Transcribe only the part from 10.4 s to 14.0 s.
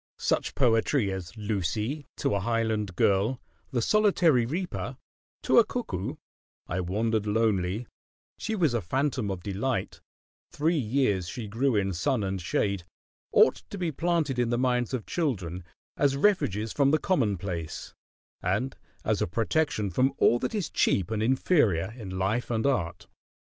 "Three Years She Grew in Sun and Shade," ought to be